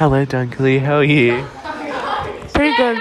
[0.00, 0.80] Hello, Dunkley.
[0.80, 1.44] How are you?
[2.54, 2.96] Pretty good.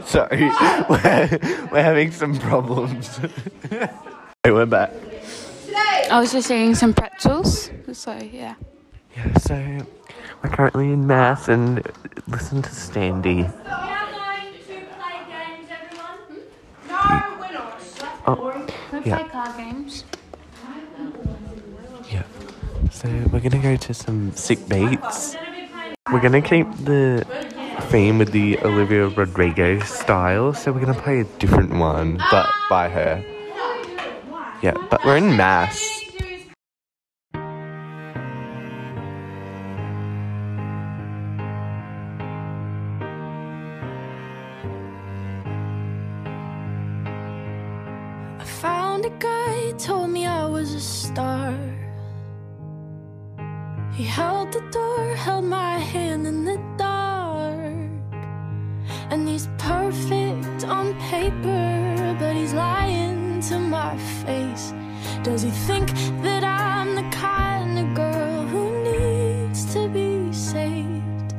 [0.06, 0.50] Sorry,
[0.88, 1.38] we're,
[1.72, 3.16] we're having some problems.
[3.70, 3.88] hey,
[4.52, 4.92] we're back.
[6.10, 7.70] I was just eating some pretzels.
[7.92, 8.54] So, yeah.
[9.16, 9.56] Yeah, so
[10.42, 11.84] we're currently in math and
[12.28, 13.36] listen to Standy.
[13.36, 16.38] We are going to play games, everyone.
[16.88, 17.82] No, we're not.
[18.26, 19.18] Oh, We Yeah.
[19.18, 20.04] play card games.
[22.10, 22.22] yeah.
[22.94, 25.36] So we're gonna go to some sick beats.
[26.12, 27.26] We're gonna keep the
[27.90, 32.88] theme with the Olivia Rodrigo style, so we're gonna play a different one, but by
[32.88, 33.22] her.
[34.62, 35.93] Yeah, but we're in mass.
[53.94, 57.64] He held the door, held my hand in the dark.
[59.10, 64.74] And he's perfect on paper, but he's lying to my face.
[65.22, 71.32] Does he think that I'm the kind of girl who needs to be saved?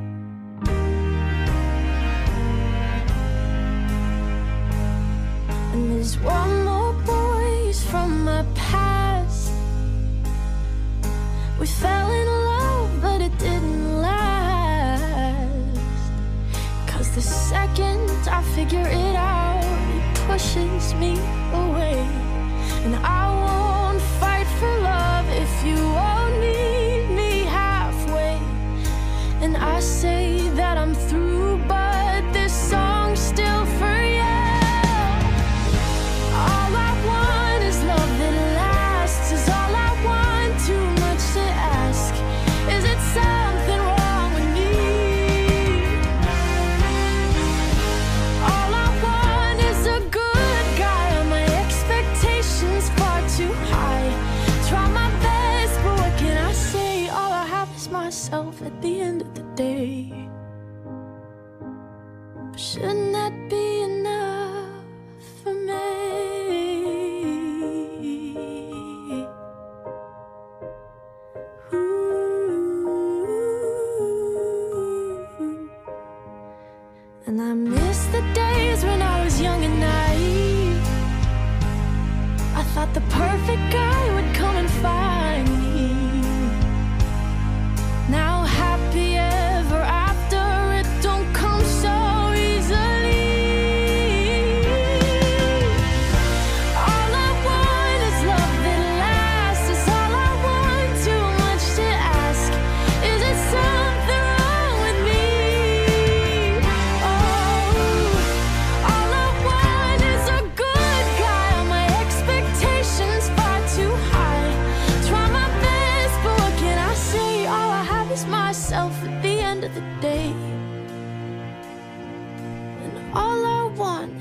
[5.74, 9.52] And there's one more boy from my past.
[11.60, 12.35] We fell in love,
[13.26, 15.02] it didn't last.
[16.88, 19.64] Cause the second I figure it out,
[19.98, 21.14] it pushes me
[62.58, 64.25] shouldn't that be enough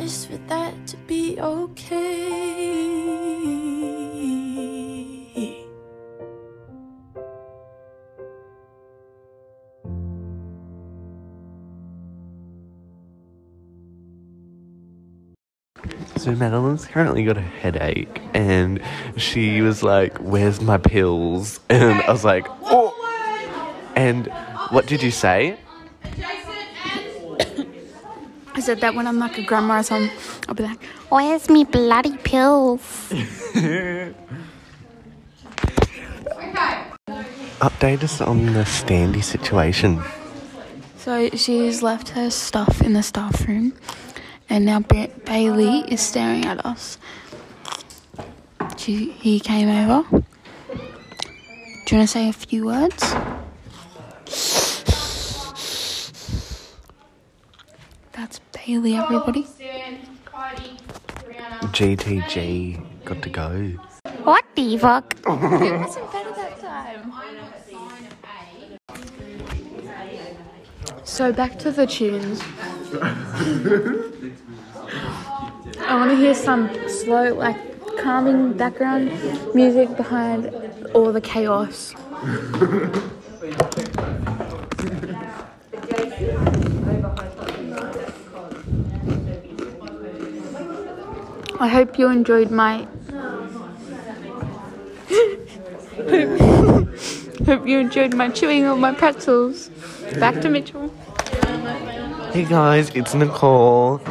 [0.05, 2.45] is for that to be okay.
[16.17, 18.83] So Madeline's currently got a headache, and
[19.17, 22.93] she was like, "Where's my pills?" And I was like, "Oh."
[23.97, 24.27] And
[24.71, 25.59] what did you say?
[28.65, 30.11] I said that when I'm like a grandma or something,
[30.49, 32.81] I'll be like, Where's me bloody pills?
[37.61, 40.03] Update us on the Standy situation.
[40.97, 43.75] So she's left her stuff in the staff room,
[44.49, 46.97] and now ba- Bailey is staring at us.
[48.79, 50.09] She, he came over.
[50.11, 53.15] Do you want to say a few words?
[58.13, 59.47] That's Bailey, everybody.
[61.75, 63.51] GTG got to go.
[64.23, 65.15] What the fuck?
[65.19, 67.13] it wasn't better that time.
[71.05, 72.41] So back to the tunes.
[75.83, 79.13] I want to hear some slow, like calming background
[79.55, 80.51] music behind
[80.95, 81.95] all the chaos.
[91.65, 92.87] I hope you enjoyed my.
[95.97, 96.89] hope
[97.47, 99.71] hope you enjoyed my chewing of my pretzels.
[100.21, 100.93] Back to Mitchell.
[102.35, 104.03] Hey guys, it's Nicole.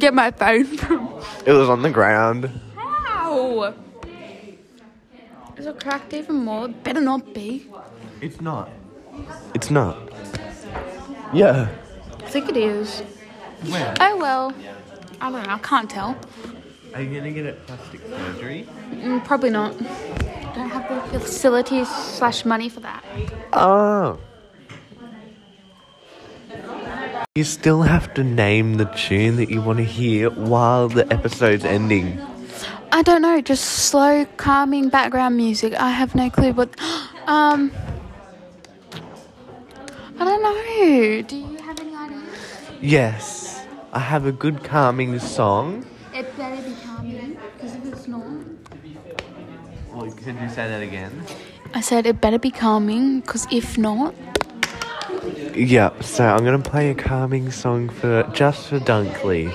[0.00, 1.14] Get my phone from.
[1.46, 2.50] It was on the ground.
[2.76, 3.72] Ow!
[5.56, 6.64] Is it cracked even more?
[6.66, 7.68] It better not be.
[8.20, 8.68] It's not.
[9.54, 9.96] It's not.
[11.32, 11.68] Yeah.
[12.18, 13.04] I think it is.
[13.66, 13.94] Where?
[14.00, 14.54] Oh well.
[15.20, 15.54] I don't know.
[15.54, 16.16] I can't tell.
[16.94, 18.66] Are you gonna get a plastic surgery?
[18.90, 19.74] Mm, probably not.
[19.74, 23.04] I Don't have the facilities slash money for that.
[23.52, 24.18] Oh.
[27.34, 31.64] You still have to name the tune that you want to hear while the episode's
[31.64, 32.20] ending.
[32.90, 33.40] I don't know.
[33.40, 35.74] Just slow, calming background music.
[35.74, 36.70] I have no clue what.
[37.28, 37.70] Um.
[40.18, 41.22] I don't know.
[41.28, 42.22] Do you have any ideas?
[42.80, 43.57] Yes,
[43.92, 45.86] I have a good calming song.
[46.14, 48.22] It better be calming, because if it's not.
[49.92, 51.22] Well, can you say that again?
[51.74, 54.14] I said it better be calming, because if not.
[55.54, 59.46] Yeah, so I'm gonna play a calming song for just for Dunkley.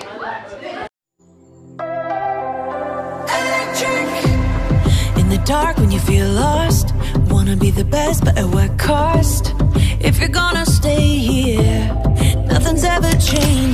[5.20, 6.94] In the dark when you feel lost
[7.30, 9.54] Wanna be the best but at what cost
[10.00, 12.04] If you're gonna stay here
[12.48, 13.73] Nothing's ever changing,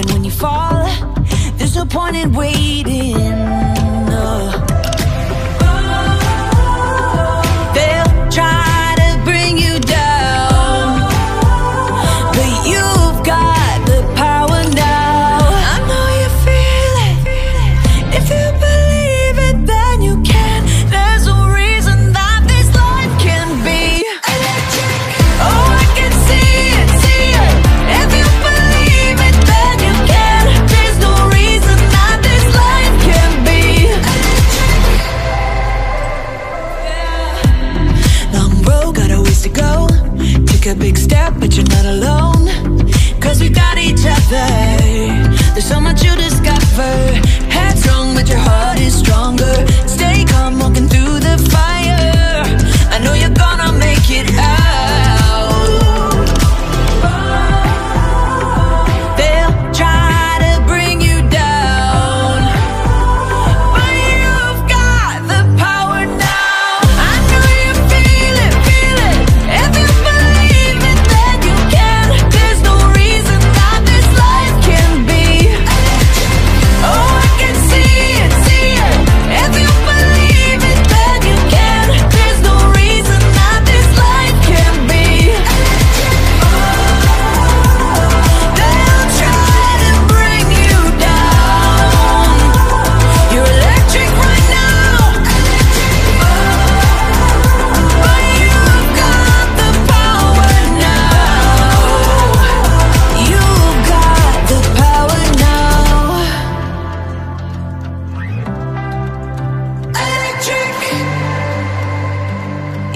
[0.00, 0.86] even when you fall.
[1.56, 4.69] There's no point in waiting, no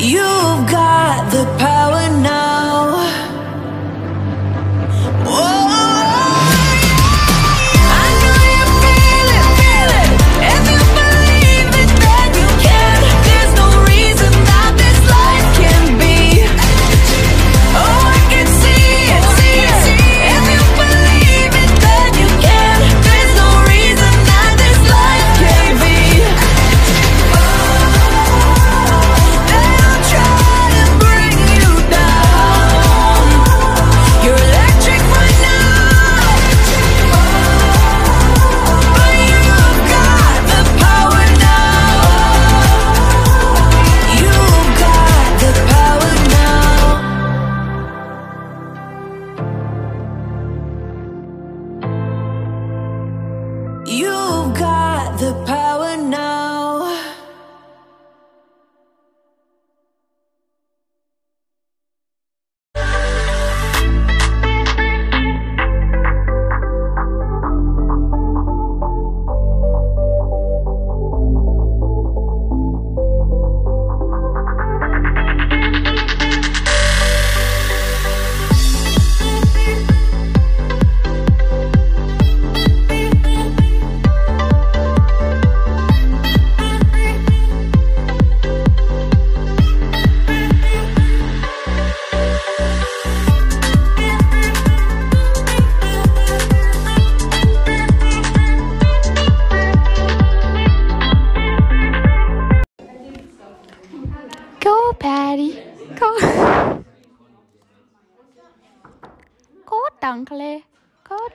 [0.07, 1.74] You've got the power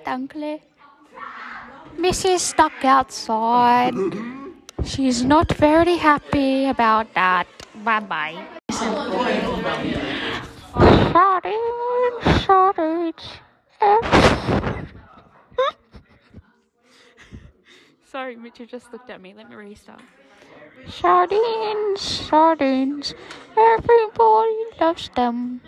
[0.09, 0.59] uncle.
[1.97, 3.93] Missy's stuck outside.
[4.83, 7.47] She's not very happy about that.
[7.83, 8.45] Bye bye.
[11.11, 13.23] Sardines, sardines.
[18.05, 19.33] Sorry, Mitchell just looked at me.
[19.35, 20.01] Let me restart.
[20.87, 23.13] Sardines, sardines.
[23.55, 25.61] Everybody loves them.